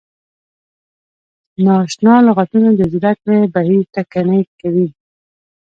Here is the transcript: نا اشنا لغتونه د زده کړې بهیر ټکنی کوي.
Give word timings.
نا 1.63 1.73
اشنا 1.85 2.15
لغتونه 2.27 2.69
د 2.79 2.81
زده 2.93 3.11
کړې 3.21 3.39
بهیر 3.53 3.83
ټکنی 3.93 4.41
کوي. 4.59 4.87